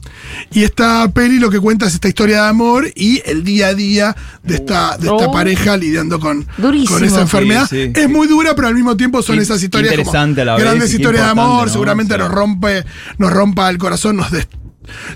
Y 0.52 0.64
esta 0.64 1.10
peli 1.12 1.38
lo 1.38 1.50
que 1.50 1.58
cuenta 1.60 1.86
es 1.86 1.94
esta 1.94 2.08
historia 2.08 2.42
de 2.42 2.48
amor 2.48 2.86
y 2.94 3.22
el 3.26 3.44
día 3.44 3.68
a 3.68 3.74
día 3.74 4.16
de 4.42 4.54
esta, 4.56 4.96
de 4.98 5.08
esta 5.08 5.26
Oh. 5.28 5.32
pareja 5.32 5.76
lidiando 5.76 6.18
con, 6.20 6.46
Durísimo. 6.58 6.94
con 6.98 7.04
esa 7.04 7.20
enfermedad. 7.22 7.66
Sí, 7.68 7.86
sí. 7.86 7.92
Es 7.94 8.08
muy 8.08 8.26
dura, 8.28 8.54
pero 8.54 8.68
al 8.68 8.74
mismo 8.74 8.96
tiempo 8.96 9.22
son 9.22 9.36
Qué- 9.36 9.42
esas 9.42 9.62
historias 9.62 9.94
como 10.04 10.12
la 10.12 10.54
vez 10.54 10.64
grandes 10.64 10.92
historias 10.94 11.24
de 11.24 11.30
amor, 11.30 11.70
seguramente 11.70 12.14
O 12.14 12.16
sea. 12.16 12.26
nos 12.26 12.34
rompe, 12.34 12.84
nos 13.18 13.32
rompa 13.32 13.68
el 13.70 13.78
corazón, 13.78 14.16
nos 14.16 14.30
des- 14.30 14.48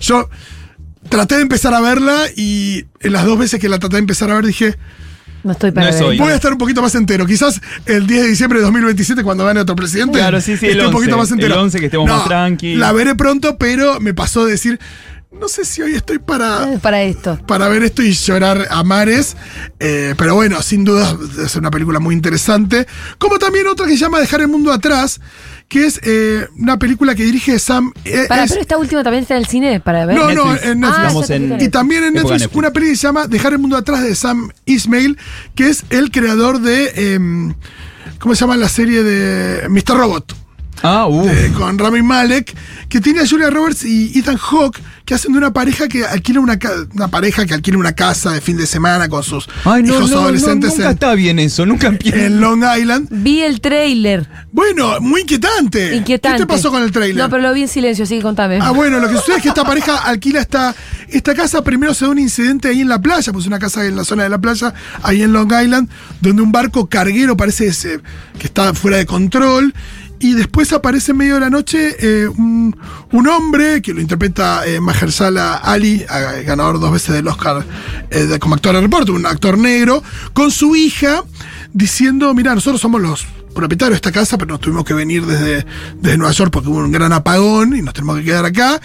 Yo 0.01 0.29
traté 1.09 1.37
de 1.37 1.43
empezar 1.43 1.75
a 1.75 1.81
verla 1.81 2.25
y 2.37 2.85
en 3.01 3.13
las 3.13 3.25
dos 3.25 3.39
veces 3.39 3.61
que 3.61 3.69
la 3.69 3.79
traté 3.79 3.97
de 3.97 4.01
empezar 4.01 4.31
a 4.31 4.35
ver 4.35 4.47
dije, 4.47 4.77
No 5.47 5.53
estoy 5.53 5.71
para 5.71 5.87
No 5.87 5.91
es 5.95 6.01
ver. 6.01 6.09
hoy. 6.09 6.19
voy 6.19 6.33
a 6.33 6.35
estar 6.35 6.51
un 6.53 6.59
poquito 6.59 6.83
más 6.83 6.95
entero. 6.97 7.25
Quizás 7.25 7.61
el 7.87 8.07
10 8.07 8.23
de 8.25 8.29
diciembre 8.29 8.59
de 8.59 8.65
2027, 8.65 9.23
cuando 9.23 9.45
gane 9.45 9.61
otro 9.61 9.77
presidente, 9.77 10.19
Claro, 10.19 10.41
sí, 10.41 10.57
sí, 10.57 10.67
el 10.67 10.73
esté 10.73 10.81
un 10.83 10.87
11, 10.89 10.93
poquito 10.99 11.17
más 11.17 11.31
entero. 11.31 11.55
el 11.55 11.61
11 11.61 11.79
que 11.79 11.85
estemos 11.87 12.09
más 12.11 12.25
tranqui. 12.25 12.75
La 12.75 12.91
veré 12.93 13.15
pronto, 13.15 13.57
pero 13.57 14.01
me 14.01 14.13
pasó 14.13 14.45
de 14.45 14.51
decir, 14.51 14.81
no 15.41 15.49
sé 15.49 15.65
si 15.65 15.83
hoy 15.83 15.95
estoy 15.95 16.19
para 16.19 16.79
Para 16.81 17.03
esto. 17.03 17.39
para 17.47 17.69
ver 17.69 17.83
esto 17.85 18.03
y 18.03 18.13
llorar 18.13 18.67
a 18.71 18.83
mares. 18.83 19.37
Eh, 19.79 20.15
pero 20.17 20.35
bueno, 20.35 20.61
sin 20.63 20.85
duda 20.85 21.17
es 21.45 21.55
una 21.57 21.71
película 21.71 22.01
muy 22.01 22.15
interesante. 22.15 22.87
Como 23.19 23.39
también 23.39 23.67
otra 23.67 23.87
que 23.87 23.93
se 23.93 23.99
llama 23.99 24.21
Dejar 24.21 24.41
el 24.41 24.49
Mundo 24.49 24.73
Atrás, 24.73 25.21
que 25.69 25.85
es 25.87 26.01
eh, 26.05 26.47
una 26.59 26.79
película 26.79 27.15
que 27.15 27.25
dirige 27.25 27.59
Sam. 27.59 27.93
eh, 28.05 28.27
Para, 28.29 28.45
es- 28.45 28.51
pero 28.51 28.63
esta 28.63 28.79
última 28.79 29.03
también 29.03 29.23
está 29.23 29.35
en 29.35 29.41
el 29.41 29.47
cine 29.47 29.81
para 29.81 30.07
ver. 30.07 30.17
no, 30.17 30.33
no, 30.33 30.55
en 30.57 30.81
Netflix. 30.81 31.31
Ah, 31.31 31.35
en- 31.35 31.61
y 31.61 31.69
también 31.69 32.05
en 32.05 32.15
Netflix, 32.15 32.41
Netflix. 32.43 32.57
una 32.57 32.71
peli 32.73 32.89
que 32.91 32.97
se 32.97 33.03
llama 33.07 33.27
Dejar 33.27 33.53
el 33.53 33.59
Mundo 33.59 33.77
Atrás 33.77 34.03
de 34.03 34.15
Sam 34.15 34.51
Ismail, 34.65 35.19
que 35.55 35.69
es 35.69 35.85
el 35.91 36.11
creador 36.11 36.61
de. 36.61 37.15
em, 37.15 37.55
¿Cómo 38.19 38.35
se 38.35 38.41
llama 38.43 38.57
la 38.57 38.69
serie 38.69 39.03
de 39.03 39.69
Mr. 39.69 39.97
Robot? 39.99 40.35
Ah, 40.83 41.07
uh. 41.07 41.27
eh, 41.29 41.53
con 41.57 41.79
Rami 41.79 42.03
Malek, 42.03 42.55
que 42.89 43.01
tiene 43.01 43.21
a 43.21 43.27
Julia 43.29 43.51
Roberts 43.51 43.85
y 43.85 44.19
Ethan 44.19 44.37
Hawke, 44.37 44.81
que 45.05 45.15
hacen 45.15 45.33
de 45.33 45.39
una 45.39 45.53
pareja 45.53 45.87
que 45.89 46.05
alquila 46.05 46.41
una, 46.41 46.59
pareja 47.11 47.47
que 47.47 47.55
alquila 47.55 47.79
una 47.79 47.93
casa 47.93 48.33
de 48.33 48.41
fin 48.41 48.57
de 48.57 48.67
semana 48.67 49.09
con 49.09 49.23
sus 49.23 49.49
Ay, 49.65 49.83
no, 49.85 49.95
hijos 49.95 50.11
no, 50.11 50.17
no, 50.17 50.23
adolescentes 50.23 50.71
nunca 50.73 50.85
en, 50.87 50.91
está 50.91 51.15
bien 51.15 51.39
eso, 51.39 51.65
nunca 51.65 51.87
empieza. 51.87 52.25
en 52.27 52.41
Long 52.41 52.65
Island. 52.79 53.09
Vi 53.11 53.41
el 53.43 53.61
trailer. 53.61 54.29
Bueno, 54.53 55.01
muy 55.01 55.21
inquietante. 55.23 55.95
Inquietante. 55.97 56.39
¿Qué 56.39 56.43
te 56.43 56.47
pasó 56.47 56.71
con 56.71 56.83
el 56.83 56.91
trailer? 56.91 57.17
No, 57.17 57.31
pero 57.31 57.43
lo 57.43 57.53
vi 57.55 57.63
en 57.63 57.69
silencio, 57.69 58.03
así 58.05 58.17
que 58.17 58.23
contame. 58.23 58.59
Ah, 58.61 58.73
bueno, 58.73 58.99
lo 58.99 59.09
que 59.09 59.15
sucede 59.17 59.37
es 59.37 59.43
que 59.43 59.49
esta 59.49 59.65
pareja 59.65 59.97
alquila 59.99 60.41
esta, 60.41 60.75
esta 61.09 61.35
casa. 61.35 61.63
Primero 61.63 61.95
se 61.95 62.05
da 62.05 62.11
un 62.11 62.19
incidente 62.19 62.69
ahí 62.69 62.81
en 62.81 62.89
la 62.89 63.01
playa, 63.01 63.33
pues 63.33 63.47
una 63.47 63.59
casa 63.61 63.87
en 63.87 63.95
la 63.97 64.05
zona 64.05 64.25
de 64.25 64.29
la 64.29 64.39
playa, 64.41 64.75
ahí 65.03 65.23
en 65.23 65.33
Long 65.33 65.53
Island, 65.53 65.89
donde 66.21 66.43
un 66.43 66.51
barco 66.53 66.89
carguero 66.89 67.37
parece 67.37 67.67
que, 67.67 67.73
se- 67.73 68.01
que 68.39 68.47
está 68.47 68.75
fuera 68.75 68.97
de 68.97 69.07
control. 69.07 69.73
Y 70.19 70.35
después 70.35 70.73
aparece 70.73 71.13
en 71.13 71.19
medio 71.19 71.35
de 71.35 71.41
la 71.41 71.51
noche 71.51 71.97
eh, 72.01 72.27
un, 72.27 72.77
un 73.13 73.29
hombre 73.29 73.83
que 73.83 73.93
lo 73.93 74.01
interpreta 74.01 74.67
eh, 74.67 74.81
Ali, 75.63 76.05
ganador 76.45 76.81
dos 76.81 76.93
veces 76.93 77.15
del 77.15 77.29
Oscar 77.29 77.65
eh, 78.11 78.39
como 78.41 78.55
actor 78.55 78.75
de 78.75 78.81
reporte, 78.81 79.11
un 79.11 79.27
actor 79.27 79.59
negro, 79.59 80.03
con 80.33 80.51
su 80.51 80.75
hija 80.75 81.23
diciendo, 81.73 82.33
mira, 82.33 82.55
nosotros 82.55 82.81
somos 82.81 83.01
los 83.03 83.27
propietarios 83.55 83.93
de 83.93 83.97
esta 83.97 84.13
casa, 84.13 84.39
pero 84.39 84.53
nos 84.53 84.61
tuvimos 84.61 84.85
que 84.85 84.95
venir 84.95 85.27
desde, 85.27 85.67
desde 85.97 86.17
Nueva 86.17 86.33
York 86.33 86.51
porque 86.51 86.69
hubo 86.69 86.79
un 86.79 86.93
gran 86.93 87.13
apagón 87.13 87.77
y 87.77 87.83
nos 87.83 87.93
tenemos 87.93 88.19
que 88.19 88.25
quedar 88.25 88.45
acá. 88.45 88.81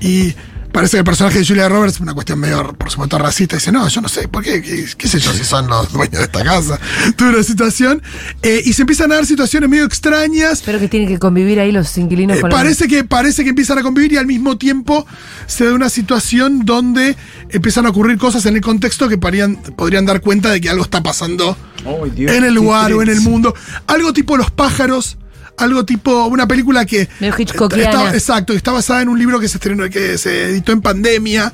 Y 0.00 0.34
parece 0.72 0.92
que 0.92 0.98
el 0.98 1.04
personaje 1.04 1.38
de 1.40 1.46
Julia 1.46 1.68
Roberts, 1.68 2.00
una 2.00 2.14
cuestión 2.14 2.38
medio, 2.38 2.72
por 2.74 2.90
supuesto, 2.90 3.18
racista, 3.18 3.56
dice, 3.56 3.72
no, 3.72 3.88
yo 3.88 4.00
no 4.00 4.08
sé, 4.08 4.28
¿por 4.28 4.42
qué? 4.44 4.62
¿Qué, 4.62 4.86
qué 4.96 5.08
sé 5.08 5.18
yo 5.18 5.32
si 5.32 5.44
son 5.44 5.66
los 5.68 5.92
dueños 5.92 6.18
de 6.18 6.24
esta 6.24 6.44
casa? 6.44 6.78
Tuve 7.16 7.30
una 7.30 7.42
situación. 7.42 8.02
eh, 8.42 8.62
y 8.64 8.72
se 8.72 8.82
empiezan 8.82 9.10
a 9.12 9.16
dar 9.16 9.26
situaciones 9.26 9.68
medio 9.68 9.84
extrañas. 9.84 10.52
Espero 10.54 10.78
que 10.78 10.88
tienen 10.88 11.08
que 11.08 11.18
convivir 11.18 11.58
ahí 11.60 11.72
los 11.72 11.96
inquilinos 11.98 12.38
Eh, 12.38 12.40
con 12.40 12.50
la- 12.50 12.56
parece 12.56 12.86
que 12.88 13.04
parece 13.04 13.42
que 13.44 13.50
empiezan 13.50 13.78
a 13.78 13.82
convivir 13.82 14.12
y 14.12 14.16
al 14.16 14.26
mismo 14.26 14.56
tiempo 14.58 15.06
se 15.46 15.64
da 15.64 15.72
una 15.74 15.88
situación 15.90 16.64
donde 16.64 17.16
empiezan 17.50 17.86
a 17.86 17.90
ocurrir 17.90 18.18
cosas 18.18 18.46
en 18.46 18.54
el 18.56 18.60
contexto 18.62 19.08
que 19.08 19.18
podrían, 19.18 19.56
podrían 19.56 20.04
dar 20.06 20.20
cuenta 20.20 20.50
de 20.50 20.60
que 20.60 20.68
algo 20.70 20.84
está 20.84 21.02
pasando 21.02 21.56
Dios, 22.14 22.32
en 22.32 22.44
el 22.44 22.54
lugar 22.54 22.92
o 22.92 23.02
en 23.02 23.08
el 23.08 23.20
mundo. 23.20 23.54
Algo 23.86 24.12
tipo 24.12 24.36
Los 24.36 24.50
pájaros, 24.50 25.16
algo 25.58 25.84
tipo 25.84 26.24
una 26.26 26.46
película 26.48 26.84
que 26.86 27.08
está, 27.88 28.14
exacto, 28.14 28.52
está 28.52 28.72
basada 28.72 29.02
en 29.02 29.08
un 29.08 29.18
libro 29.18 29.38
que 29.40 29.48
se 29.48 29.56
estrenó 29.58 29.88
que 29.90 30.16
se 30.18 30.44
editó 30.44 30.72
en 30.72 30.80
pandemia. 30.80 31.52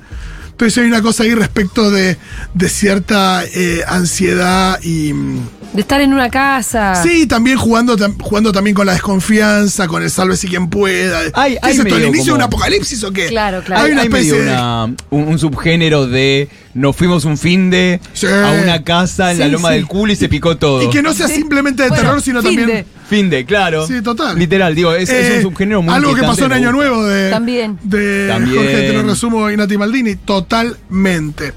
Entonces 0.51 0.79
hay 0.79 0.87
una 0.89 1.03
cosa 1.03 1.25
ahí 1.25 1.35
respecto 1.35 1.91
de, 1.91 2.17
de 2.55 2.69
cierta 2.69 3.43
eh, 3.45 3.83
ansiedad 3.89 4.81
y 4.85 5.13
mm, 5.13 5.41
De 5.73 5.81
estar 5.81 6.01
en 6.01 6.13
una 6.15 6.31
casa. 6.31 6.95
Sí, 7.03 7.27
también 7.27 7.57
jugando, 7.59 7.97
tam- 7.97 8.21
jugando 8.23 8.53
también 8.53 8.77
con 8.77 8.87
la 8.87 8.93
desconfianza, 8.93 9.89
con 9.89 10.05
el 10.05 10.11
salve 10.13 10.37
si 10.37 10.47
quien 10.47 10.71
pueda. 10.71 11.19
Hay- 11.35 11.55
¿Qué 11.55 11.59
hay 11.61 11.73
es 11.73 11.79
esto, 11.81 11.97
el 11.97 12.05
inicio 12.05 12.35
de 12.35 12.37
un 12.39 12.43
apocalipsis 12.43 13.03
o 13.03 13.11
qué? 13.13 13.27
Claro, 13.27 13.63
claro. 13.65 13.83
Hay 13.83 13.87
Hay, 13.89 13.93
una 13.95 14.03
hay 14.03 14.07
especie 14.07 14.33
medio 14.33 14.45
de- 14.45 14.53
una- 14.53 14.85
un, 14.85 14.97
un 15.11 15.39
subgénero 15.41 16.07
de 16.07 16.49
nos 16.75 16.97
fuimos 16.97 17.25
un 17.25 17.39
fin 17.39 17.71
de 17.71 18.01
Sí. 18.13 18.27
a 18.27 18.59
una 18.63 18.83
casa 18.85 19.33
en 19.33 19.39
la 19.39 19.49
loma 19.49 19.69
sí. 19.71 19.75
del 19.77 19.87
culo 19.87 20.13
y 20.13 20.17
se 20.17 20.29
picó 20.29 20.57
todo. 20.57 20.83
Y 20.83 20.91
que 20.91 21.03
no 21.03 21.15
sea 21.15 21.29
simplemente 21.29 21.83
de 21.85 21.89
Bueno, 21.91 22.03
terror, 22.05 22.21
sino 22.23 22.43
fin 22.43 22.57
también. 22.57 22.67
de. 22.79 22.87
Fin 23.09 23.31
de, 23.31 23.45
claro. 23.45 23.87
Sí, 23.87 24.03
total. 24.03 24.39
Literal, 24.39 24.75
digo, 24.75 24.93
es, 24.95 25.09
es 25.11 25.31
Eh, 25.31 25.37
un 25.39 25.43
subgénero 25.53 25.83
muy 25.83 25.95
Algo 25.95 26.15
que 26.15 26.23
pasó 26.23 26.47
en 26.47 26.53
Año. 26.53 26.73
Nuevo 26.73 27.05
de, 27.05 27.31
También. 27.31 27.79
de 27.83 28.27
También. 28.29 28.57
Jorge 28.57 28.73
Te 28.89 28.93
lo 28.93 29.03
resumo 29.03 29.51
y 29.51 29.57
Nati 29.57 29.77
Maldini, 29.77 30.17
totalmente. 30.17 31.53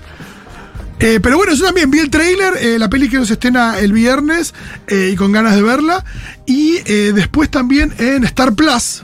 Eh, 0.99 1.19
pero 1.21 1.37
bueno, 1.37 1.53
yo 1.53 1.63
también 1.65 1.91
vi 1.91 1.99
el 1.99 2.09
tráiler, 2.09 2.53
eh, 2.59 2.79
la 2.79 2.89
peli 2.89 3.07
que 3.07 3.23
se 3.23 3.33
estrena 3.33 3.77
el 3.79 3.93
viernes 3.93 4.55
eh, 4.87 5.11
y 5.13 5.15
con 5.15 5.31
ganas 5.31 5.55
de 5.55 5.61
verla. 5.61 6.03
Y 6.47 6.77
eh, 6.85 7.11
después 7.13 7.49
también 7.51 7.93
en 7.99 8.23
Star 8.23 8.53
Plus, 8.53 9.03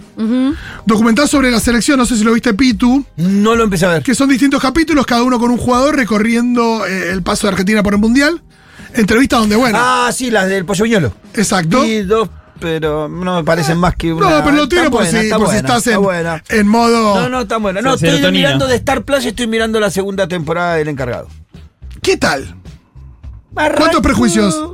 documental 0.85 1.27
sobre 1.27 1.51
la 1.51 1.59
selección, 1.59 1.97
no 1.97 2.05
sé 2.05 2.15
si 2.17 2.23
lo 2.23 2.33
viste 2.33 2.53
Pitu, 2.53 3.05
No 3.17 3.55
lo 3.55 3.63
empecé 3.63 3.85
a 3.85 3.89
ver. 3.89 4.03
que 4.03 4.15
son 4.15 4.29
distintos 4.29 4.61
capítulos, 4.61 5.05
cada 5.05 5.23
uno 5.23 5.39
con 5.39 5.51
un 5.51 5.57
jugador 5.57 5.95
recorriendo 5.95 6.85
eh, 6.85 7.11
el 7.11 7.23
paso 7.23 7.47
de 7.47 7.51
Argentina 7.53 7.81
por 7.83 7.93
el 7.93 7.99
Mundial. 7.99 8.41
Entrevistas 8.95 9.39
donde, 9.39 9.55
bueno, 9.55 9.77
Ah, 9.81 10.11
sí, 10.13 10.29
las 10.29 10.47
del 10.47 10.65
pollo 10.65 10.83
viñolo. 10.83 11.13
exacto. 11.33 11.81
Vi 11.81 12.01
dos, 12.03 12.29
pero 12.59 13.09
no 13.09 13.37
me 13.37 13.43
parecen 13.43 13.77
más 13.79 13.95
que 13.95 14.13
una. 14.13 14.29
No, 14.29 14.43
pero 14.43 14.55
lo 14.55 14.69
tiro 14.69 14.83
por, 14.83 15.01
buena, 15.03 15.09
si, 15.09 15.17
está 15.25 15.37
por 15.39 15.49
si 15.49 15.55
estás 15.55 15.77
está 15.79 15.93
en, 15.93 16.01
buena. 16.03 16.43
en 16.49 16.67
modo... 16.67 17.19
No, 17.21 17.29
no, 17.29 17.41
está 17.41 17.57
buena. 17.57 17.81
No, 17.81 17.95
estoy 17.95 18.09
Serotonina. 18.11 18.47
mirando 18.49 18.67
de 18.67 18.75
Star 18.75 19.03
Plus 19.03 19.25
y 19.25 19.29
estoy 19.29 19.47
mirando 19.47 19.79
la 19.79 19.89
segunda 19.89 20.27
temporada 20.27 20.75
del 20.75 20.89
encargado. 20.89 21.27
¿Qué 22.03 22.17
tal? 22.17 22.55
Arranco- 23.55 23.77
¿Cuántos 23.77 24.01
prejuicios? 24.01 24.73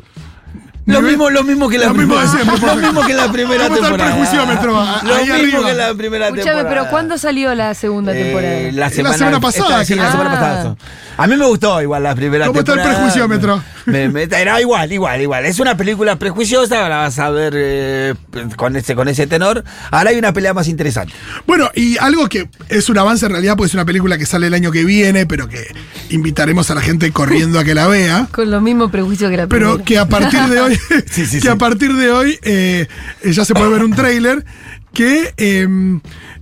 Lo 0.93 1.01
mismo, 1.01 1.29
lo 1.29 1.43
mismo 1.43 1.69
que 1.69 1.77
la 1.77 1.86
Lo 1.88 1.93
mismo 1.93 2.15
primera. 2.15 2.31
siempre, 2.31 2.67
lo 2.67 2.75
mismo 2.75 3.05
que 3.05 3.13
la 3.13 3.31
primera 3.31 3.63
¿Cómo 3.67 3.75
temporada. 3.79 4.12
prejuiciómetro? 4.15 4.79
Ahí 4.81 4.98
Lo 5.03 5.15
mismo 5.15 5.34
arriba. 5.36 5.65
que 5.69 5.74
la 5.75 5.93
primera 5.93 6.25
Escúchame, 6.25 6.46
temporada. 6.51 6.69
pero 6.69 6.89
¿cuándo 6.91 7.17
salió 7.17 7.55
la 7.55 7.74
segunda 7.74 8.15
Eh, 8.15 8.24
temporada? 8.24 8.60
la 8.60 8.72
La 8.72 8.89
semana, 8.89 9.17
semana 9.17 9.39
pasada, 9.39 9.69
esta- 9.81 9.86
sí, 9.86 9.93
creo. 9.93 10.05
la 10.05 10.12
semana 10.12 10.29
Ah. 10.31 10.39
pasada. 10.39 10.75
A 11.17 11.27
mí 11.27 11.36
me 11.36 11.46
gustó 11.48 11.81
igual 11.81 12.01
la 12.03 12.15
primera 12.15 12.48
¿Cómo 12.48 12.60
está 12.60 12.72
el 12.74 12.77
temporada. 12.77 13.00
prejuiciómetro? 13.03 13.63
Me- 13.86 14.08
me- 14.10 14.24
era 14.24 14.62
igual, 14.62 14.91
igual, 14.93 15.19
igual. 15.22 15.46
Es 15.46 15.60
una 15.60 15.75
película 15.75 16.15
prejuiciosa, 16.15 16.88
la 16.88 16.98
vas 16.98 17.19
a 17.19 17.29
ver 17.29 17.53
eh, 17.58 18.13
con, 18.55 18.75
ese, 18.77 18.96
con 18.96 19.08
ese 19.10 19.27
tenor. 19.27 19.63
Ahora 19.91 20.12
hay 20.12 20.17
una 20.17 20.31
pelea 20.31 20.53
más 20.53 20.67
interesante. 20.69 21.13
Bueno, 21.46 21.69
y 21.75 21.98
algo 21.98 22.29
que 22.29 22.48
es 22.69 22.88
un 22.89 22.98
avance 22.98 23.25
en 23.25 23.34
realidad, 23.34 23.58
pues 23.58 23.72
es 23.72 23.74
una 23.74 23.84
película 23.86 24.17
que 24.17 24.25
sale 24.25 24.48
el 24.48 24.53
año 24.53 24.72
que 24.72 24.86
viene, 24.86 25.25
pero 25.25 25.50
que 25.50 25.67
invitaremos 26.10 26.70
a 26.72 26.75
la 26.75 26.82
gente 26.82 27.12
corriendo 27.12 27.60
a 27.60 27.63
que 27.63 27.74
la 27.75 27.88
vea. 27.88 28.28
Con 28.32 28.50
los 28.51 28.62
mismos 28.62 28.92
prejuicios 28.92 29.30
que 29.32 29.38
la 29.38 29.48
Pero 29.48 29.75
primera. 29.75 29.86
que 29.86 29.98
a 29.98 30.08
partir 30.08 30.39
de 30.42 30.60
hoy, 30.60 30.75
Sí, 31.10 31.25
sí, 31.25 31.36
que 31.38 31.42
sí. 31.42 31.48
a 31.48 31.56
partir 31.58 31.94
de 31.94 32.12
hoy 32.12 32.39
eh, 32.44 32.88
ya 33.24 33.46
se 33.46 33.54
puede 33.54 33.70
ver 33.70 33.84
un 33.84 33.94
tráiler 33.94 34.46
que 34.94 35.34
eh, 35.38 35.68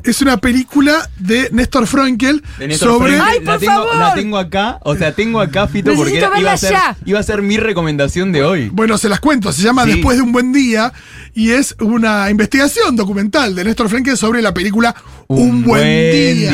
es 0.03 0.21
una 0.21 0.37
película 0.37 1.09
de 1.19 1.49
Néstor 1.51 1.85
Frankel 1.85 2.41
De 2.57 2.69
Néstor 2.69 2.89
sobre 2.93 3.17
Frenkel, 3.17 3.29
¡Ay, 3.29 3.39
por 3.39 3.47
la, 3.55 3.59
tengo, 3.59 3.73
favor! 3.73 3.95
la 3.97 4.13
tengo 4.13 4.37
acá, 4.37 4.79
o 4.83 4.95
sea, 4.95 5.11
tengo 5.13 5.41
acá, 5.41 5.67
Fito, 5.67 5.93
porque 5.95 6.13
Necesito 6.13 6.31
era- 6.31 6.39
iba, 6.39 6.51
a 6.53 6.57
ser, 6.57 6.77
iba 7.05 7.19
a 7.19 7.23
ser 7.23 7.41
mi 7.41 7.57
recomendación 7.57 8.31
de 8.31 8.43
hoy. 8.43 8.69
Bueno, 8.69 8.97
se 8.97 9.09
las 9.09 9.19
cuento, 9.19 9.51
se 9.51 9.61
llama 9.63 9.83
Sí. 9.83 9.91
Después 9.91 10.15
de 10.15 10.23
un 10.23 10.31
buen 10.31 10.53
día 10.53 10.93
y 11.33 11.51
es 11.51 11.75
una 11.81 12.29
investigación 12.29 12.95
documental 12.95 13.53
de 13.53 13.65
Néstor 13.65 13.89
Frankel 13.89 14.15
sobre 14.17 14.41
la 14.41 14.53
película 14.53 14.95
Un, 15.27 15.63
buen, 15.63 15.83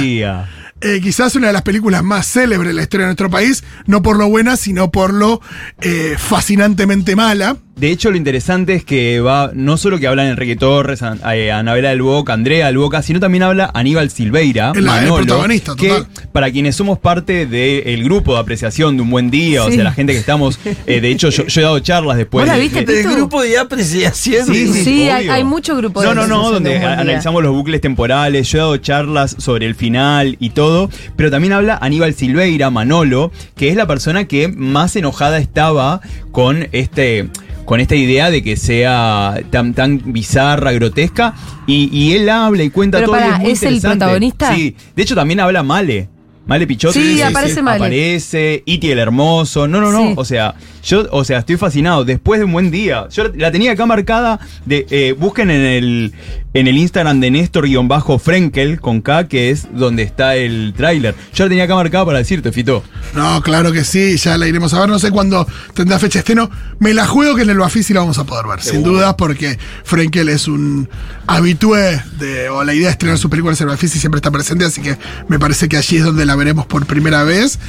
día. 0.02 0.50
Eh, 0.86 1.00
quizás 1.02 1.36
una 1.36 1.48
de 1.48 1.54
las 1.54 1.62
películas 1.62 2.04
más 2.04 2.28
célebres 2.28 2.68
de 2.68 2.74
la 2.74 2.82
historia 2.82 3.06
de 3.06 3.12
nuestro 3.12 3.30
país, 3.30 3.64
no 3.86 4.02
por 4.02 4.18
lo 4.18 4.28
buena, 4.28 4.58
sino 4.58 4.92
por 4.92 5.14
lo 5.14 5.40
eh, 5.82 6.16
fascinantemente 6.18 7.16
mala. 7.16 7.56
De 7.76 7.90
hecho, 7.90 8.12
lo 8.12 8.18
interesante 8.18 8.76
es 8.76 8.86
que 8.86 9.20
va, 9.20 9.50
no 9.54 9.78
solo 9.78 9.98
que 10.00 10.06
hablan 10.08 10.28
Enrique 10.28 10.56
Torres, 10.56 11.02
eh, 11.34 11.52
Anabela 11.52 11.90
del 11.90 12.04
Boca, 12.04 12.32
Andrea 12.32 12.68
del 12.68 12.78
Boca, 12.78 13.02
sino 13.02 13.20
también 13.20 13.42
habla 13.44 13.72
Aníbal 13.74 14.12
Silveira, 14.12 14.70
El- 14.76 14.78
el 14.82 14.86
Manolo, 14.86 15.16
protagonista, 15.26 15.76
que 15.76 15.88
total. 15.90 16.08
para 16.32 16.52
quienes 16.52 16.76
somos 16.76 17.00
parte 17.00 17.48
del 17.48 18.04
grupo 18.04 18.36
de 18.36 18.40
apreciación 18.40 18.96
de 18.96 19.02
Un 19.02 19.10
Buen 19.10 19.32
Día, 19.32 19.64
o 19.66 19.72
sea, 19.72 19.84
la 19.84 19.92
gente 19.92 20.14
que 20.14 20.20
estamos, 20.20 20.60
eh, 20.86 21.02
de 21.02 21.10
hecho, 21.10 21.30
yo, 21.30 21.48
yo 21.48 21.62
he 21.62 21.64
dado 21.64 21.80
charlas 21.80 22.18
después. 22.18 22.44
¿Vos 22.44 22.48
la 22.48 22.56
de- 22.56 22.62
viste, 22.62 22.86
de-? 22.86 23.02
El 23.02 23.12
grupo 23.12 23.42
de 23.42 23.58
apreciación. 23.58 24.46
Sí, 24.46 24.68
sí, 24.72 24.84
Sí, 24.84 25.10
hay, 25.10 25.28
hay 25.28 25.44
mucho 25.44 25.76
grupo 25.76 26.00
de 26.02 26.08
No, 26.08 26.14
no, 26.14 26.28
no, 26.28 26.52
donde 26.52 26.78
analizamos 26.78 27.42
los 27.42 27.54
bucles 27.54 27.82
temporales, 27.82 28.50
yo 28.52 28.58
he 28.60 28.62
dado 28.62 28.78
charlas 28.78 29.36
sobre 29.40 29.66
el 29.66 29.74
final 29.74 30.38
y 30.40 30.52
todo, 30.52 30.92
pero 31.16 31.32
también 31.32 31.54
habla 31.54 31.80
Aníbal 31.82 32.14
Silveira, 32.14 32.70
Manolo, 32.70 33.32
que 33.58 33.70
es 33.70 33.76
la 33.76 33.88
persona 33.88 34.26
que 34.26 34.48
más 34.48 34.96
enojada 34.96 35.40
estaba 35.40 36.02
con 36.32 36.68
este 36.72 37.30
con 37.66 37.80
esta 37.80 37.96
idea 37.96 38.30
de 38.32 38.44
que 38.44 38.56
sea 38.58 39.40
tan, 39.50 39.74
tan 39.74 40.02
bizarra, 40.14 40.72
grotesca, 40.72 41.34
y, 41.68 41.90
y 41.92 42.14
él 42.14 42.30
habla 42.30 42.64
y 42.64 42.70
cuenta 42.70 42.98
Pero 43.00 43.12
todo. 43.12 43.20
y 43.20 43.22
pará, 43.22 43.36
es, 43.36 43.42
muy 43.42 43.52
¿es 43.52 43.64
el 43.64 43.82
protagonista? 43.82 44.56
Sí, 44.56 44.76
de 44.96 45.04
hecho 45.04 45.16
también 45.16 45.40
habla 45.40 45.64
Male. 45.64 46.10
Male 46.46 46.68
Pichotti. 46.68 47.00
Sí, 47.00 47.22
aparece 47.22 47.62
Male. 47.62 47.78
Aparece, 47.78 48.64
Iti 48.66 48.92
el 48.92 49.00
Hermoso. 49.00 49.68
No, 49.68 49.80
no, 49.80 49.92
no. 49.92 50.10
Sí. 50.10 50.14
O 50.18 50.26
sea, 50.26 50.56
yo, 50.84 51.08
o 51.12 51.24
sea, 51.24 51.40
estoy 51.40 51.58
fascinado. 51.58 52.04
Después 52.04 52.40
de 52.40 52.46
un 52.46 52.52
buen 52.52 52.72
día. 52.72 53.08
Yo 53.10 53.32
la 53.36 53.52
tenía 53.52 53.72
acá 53.72 53.86
marcada. 53.86 54.40
De, 54.66 54.86
eh, 54.90 55.16
busquen 55.18 55.50
en 55.52 55.62
el, 55.62 56.14
en 56.54 56.68
el 56.68 56.78
Instagram 56.78 57.20
de 57.22 57.32
Néstor-Frenkel 57.32 58.80
con 58.80 59.02
K, 59.02 59.28
que 59.28 59.52
es 59.52 59.68
donde 59.74 60.04
está 60.04 60.36
el 60.36 60.74
tráiler. 60.76 61.16
Yo 61.34 61.46
la 61.46 61.50
tenía 61.50 61.64
acá 61.64 61.76
marcada 61.76 62.06
para 62.06 62.18
decirte, 62.18 62.52
Fito. 62.52 62.84
No, 63.16 63.42
claro 63.42 63.72
que 63.72 63.84
sí, 63.84 64.18
ya 64.18 64.38
la 64.38 64.48
iremos 64.48 64.74
a 64.74 64.82
ver. 64.82 64.90
No 64.90 65.00
sé 65.00 65.12
cuándo 65.12 65.48
tendrá 65.74 65.98
fecha 66.00 66.14
de 66.14 66.20
estreno. 66.20 66.50
Me 66.80 66.94
la 66.94 67.08
juego 67.08 67.36
que 67.36 67.44
en 67.44 67.50
el 67.50 67.58
Bafisi 67.58 67.94
la 67.94 68.02
vamos 68.02 68.18
a 68.18 68.26
poder 68.26 68.48
ver, 68.48 68.62
sin 68.62 68.84
dudas, 68.84 69.16
porque 69.18 69.58
Frenkel 69.84 70.30
es 70.30 70.48
un 70.48 70.90
habitué 71.26 72.02
de, 72.20 72.50
o 72.50 72.64
la 72.64 72.74
idea 72.74 72.88
de 72.88 72.92
estrenar 72.92 73.18
sus 73.18 73.32
películas 73.32 73.62
en 73.62 73.70
el 73.70 73.76
Bafisi 73.76 74.00
siempre 74.00 74.18
está 74.18 74.32
presente, 74.32 74.66
así 74.66 74.82
que 74.82 74.98
me 75.30 75.40
parece 75.40 75.70
que 75.70 75.78
allí 75.78 75.98
es 75.98 76.04
donde 76.04 76.26
la 76.26 76.33
veremos 76.36 76.66
por 76.66 76.86
primera 76.86 77.24
vez 77.24 77.60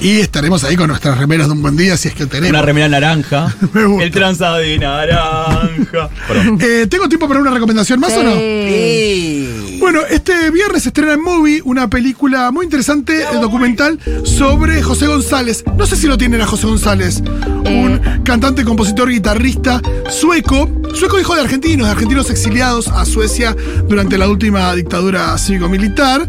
y 0.00 0.20
estaremos 0.20 0.64
ahí 0.64 0.76
con 0.76 0.88
nuestras 0.88 1.18
remeras 1.18 1.46
de 1.48 1.52
un 1.52 1.62
buen 1.62 1.76
día, 1.76 1.96
si 1.96 2.08
es 2.08 2.14
que 2.14 2.26
tenemos. 2.26 2.50
Una 2.50 2.62
remera 2.62 2.88
naranja. 2.88 3.54
Me 3.74 3.84
gusta. 3.84 4.04
el 4.04 4.10
tranza 4.10 4.56
de 4.56 4.78
naranja. 4.78 6.10
Eh, 6.60 6.86
¿Tengo 6.88 7.08
tiempo 7.08 7.28
para 7.28 7.40
una 7.40 7.50
recomendación 7.50 8.00
más 8.00 8.16
o 8.16 8.22
no? 8.22 8.34
Sí. 8.34 9.76
Bueno, 9.80 10.00
este 10.08 10.50
viernes 10.50 10.82
se 10.82 10.90
estrena 10.90 11.14
en 11.14 11.22
Movie 11.22 11.62
una 11.64 11.88
película 11.88 12.50
muy 12.50 12.64
interesante, 12.64 13.22
eh, 13.22 13.26
documental, 13.40 13.98
sobre 14.24 14.82
José 14.82 15.06
González. 15.06 15.64
No 15.76 15.86
sé 15.86 15.96
si 15.96 16.06
lo 16.06 16.16
tienen 16.18 16.40
a 16.40 16.46
José 16.46 16.66
González, 16.66 17.22
un 17.60 18.22
cantante, 18.24 18.64
compositor, 18.64 19.10
guitarrista 19.10 19.80
sueco, 20.08 20.68
sueco 20.94 21.18
hijo 21.20 21.34
de 21.34 21.42
argentinos, 21.42 21.86
de 21.86 21.92
argentinos 21.92 22.30
exiliados 22.30 22.88
a 22.88 23.04
Suecia 23.04 23.56
durante 23.88 24.18
la 24.18 24.28
última 24.28 24.74
dictadura 24.74 25.36
cívico-militar, 25.38 26.28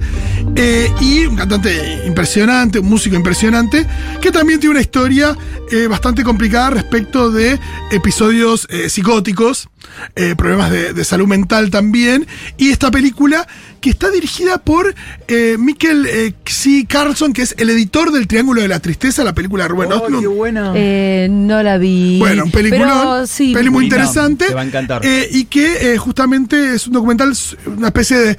eh, 0.55 0.91
y 0.99 1.25
un 1.25 1.35
cantante 1.35 2.03
impresionante, 2.05 2.79
un 2.79 2.89
músico 2.89 3.15
impresionante, 3.15 3.85
que 4.21 4.31
también 4.31 4.59
tiene 4.59 4.71
una 4.71 4.81
historia 4.81 5.37
eh, 5.71 5.87
bastante 5.87 6.23
complicada 6.23 6.71
respecto 6.71 7.31
de 7.31 7.59
episodios 7.91 8.67
eh, 8.69 8.89
psicóticos, 8.89 9.69
eh, 10.15 10.35
problemas 10.35 10.71
de, 10.71 10.93
de 10.93 11.03
salud 11.05 11.27
mental 11.27 11.69
también, 11.69 12.27
y 12.57 12.69
esta 12.69 12.91
película 12.91 13.47
que 13.81 13.89
está 13.89 14.11
dirigida 14.11 14.59
por 14.59 14.93
eh, 15.27 15.55
Mikkel 15.57 16.05
eh, 16.05 16.33
Xi 16.45 16.85
Carlson, 16.85 17.33
que 17.33 17.41
es 17.41 17.55
el 17.57 17.69
editor 17.71 18.11
del 18.11 18.27
Triángulo 18.27 18.61
de 18.61 18.67
la 18.67 18.79
Tristeza, 18.79 19.23
la 19.23 19.33
película 19.33 19.63
de 19.63 19.69
Rubén 19.69 19.89
Oh, 19.91 20.07
qué 20.19 20.27
buena. 20.27 20.71
Eh, 20.75 21.27
no 21.31 21.63
la 21.63 21.77
vi. 21.79 22.19
Bueno, 22.19 22.43
un 22.45 22.51
peliculón, 22.51 23.27
sí. 23.27 23.53
peli 23.53 23.69
muy 23.71 23.85
interesante. 23.85 24.47
te 24.47 24.53
va 24.53 24.61
a 24.61 24.65
encantar. 24.65 25.03
eh, 25.05 25.27
y 25.31 25.45
que 25.45 25.93
eh, 25.93 25.97
justamente 25.97 26.75
es 26.75 26.85
un 26.87 26.93
documental, 26.93 27.33
una 27.65 27.87
especie 27.87 28.17
de 28.19 28.37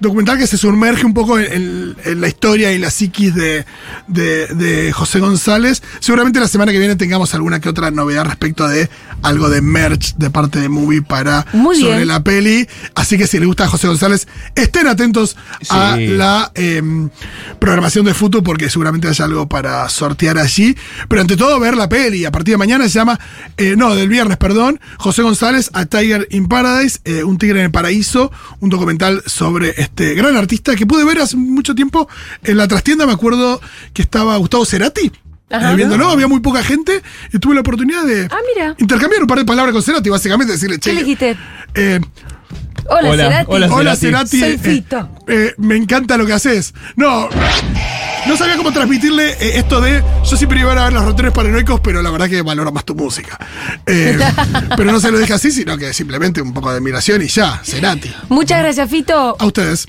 documental 0.00 0.38
que 0.38 0.46
se 0.46 0.56
sumerge 0.56 1.04
un 1.06 1.14
poco 1.14 1.38
en, 1.38 1.52
en- 1.52 1.96
en 2.04 2.20
la 2.20 2.28
historia 2.28 2.72
y 2.72 2.78
la 2.78 2.90
psiquis 2.90 3.34
de, 3.34 3.64
de- 4.06 4.46
de 4.48 4.92
José 4.92 5.18
González. 5.20 5.82
Seguramente 6.00 6.38
la 6.40 6.48
semana 6.48 6.72
que 6.72 6.78
viene 6.78 6.96
tengamos 6.96 7.34
alguna 7.34 7.60
que 7.60 7.68
otra 7.68 7.90
novedad 7.90 8.24
respecto 8.24 8.66
de 8.68 8.88
algo 9.22 9.48
de 9.48 9.60
merch 9.60 10.14
de 10.16 10.30
parte 10.30 10.60
de 10.60 10.68
Movie 10.68 11.02
para 11.02 11.46
Muy 11.52 11.80
sobre 11.80 11.96
bien. 11.96 12.08
la 12.08 12.22
peli. 12.22 12.68
Así 12.94 13.18
que 13.18 13.26
si 13.26 13.38
les 13.38 13.46
gusta 13.46 13.66
José 13.68 13.88
González, 13.88 14.28
estén 14.54 14.86
atentos 14.86 15.36
a 15.70 15.96
la 15.98 16.52
em, 16.54 17.10
programación 17.58 18.04
de 18.04 18.14
Futu 18.14 18.42
porque 18.42 18.70
seguramente 18.70 19.08
haya 19.08 19.24
algo 19.24 19.48
para 19.48 19.88
sortear 19.88 20.38
allí. 20.38 20.76
Pero 21.08 21.20
ante 21.22 21.36
todo 21.36 21.58
ver 21.60 21.76
la 21.76 21.88
peli. 21.88 22.24
A 22.24 22.30
partir 22.30 22.54
de 22.54 22.58
mañana 22.58 22.84
se 22.84 22.90
llama, 22.90 23.18
eh, 23.56 23.74
no, 23.76 23.94
del 23.94 24.08
viernes, 24.08 24.36
perdón, 24.36 24.80
José 24.98 25.22
González, 25.22 25.70
A 25.72 25.86
Tiger 25.86 26.26
in 26.30 26.46
Paradise, 26.48 27.00
eh, 27.04 27.24
Un 27.24 27.38
Tigre 27.38 27.58
en 27.60 27.66
el 27.66 27.70
Paraíso, 27.72 28.30
un 28.60 28.70
documental 28.70 29.22
sobre 29.26 29.74
este 29.88 30.14
gran 30.14 30.36
artista 30.36 30.76
que 30.76 30.86
pude 30.86 31.04
ver 31.04 31.18
hace 31.20 31.36
mucho 31.36 31.74
tiempo 31.74 32.08
en 32.44 32.56
la 32.56 32.68
trastienda. 32.68 33.06
Me 33.06 33.12
acuerdo 33.12 33.60
que 33.92 34.02
estaba 34.02 34.36
Gustavo 34.36 34.64
Cerati. 34.64 35.10
Ajá. 35.50 35.72
eh, 35.72 35.76
viéndolo, 35.76 36.08
había 36.08 36.28
muy 36.28 36.40
poca 36.40 36.62
gente 36.62 37.02
y 37.32 37.38
tuve 37.38 37.54
la 37.54 37.62
oportunidad 37.62 38.04
de 38.04 38.26
Ah, 38.30 38.36
mira. 38.54 38.74
intercambiar 38.78 39.22
un 39.22 39.26
par 39.26 39.38
de 39.38 39.46
palabras 39.46 39.72
con 39.72 39.82
Cerati, 39.82 40.10
básicamente 40.10 40.52
decirle, 40.52 40.76
¿Qué 40.76 40.80
che, 40.90 40.92
le 40.92 41.00
dijiste? 41.00 41.36
eh, 41.74 42.00
Hola, 42.88 43.10
Hola, 43.10 43.24
Cerati. 43.24 43.46
hola, 43.52 43.68
Hola 43.70 43.96
Cerati. 43.96 44.42
Eh, 44.44 44.58
Fito. 44.58 45.08
eh, 45.26 45.54
me 45.58 45.76
encanta 45.76 46.16
lo 46.16 46.26
que 46.26 46.32
haces. 46.32 46.72
No. 46.96 47.28
No 48.26 48.36
sabía 48.36 48.56
cómo 48.56 48.72
transmitirle 48.72 49.30
eh, 49.32 49.58
esto 49.58 49.80
de. 49.80 50.02
Yo 50.28 50.36
siempre 50.36 50.60
iba 50.60 50.72
a 50.72 50.84
ver 50.84 50.92
los 50.92 51.04
roteros 51.04 51.32
paranoicos, 51.32 51.80
pero 51.80 52.02
la 52.02 52.10
verdad 52.10 52.28
que 52.28 52.42
valoro 52.42 52.72
más 52.72 52.84
tu 52.84 52.94
música. 52.94 53.38
Eh, 53.86 54.18
pero 54.76 54.90
no 54.92 55.00
se 55.00 55.10
lo 55.10 55.18
dije 55.18 55.32
así, 55.34 55.50
sino 55.50 55.76
que 55.78 55.92
simplemente 55.92 56.40
un 56.42 56.52
poco 56.52 56.70
de 56.70 56.76
admiración 56.78 57.22
y 57.22 57.28
ya, 57.28 57.60
Cerati. 57.64 58.12
Muchas 58.28 58.58
gracias, 58.60 58.90
Fito. 58.90 59.36
A 59.38 59.46
ustedes. 59.46 59.86